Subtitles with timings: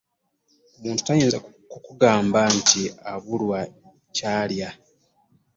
[0.77, 3.59] Omuntu tayinza ku kukugamba nti abulwa
[4.15, 4.69] kyalya.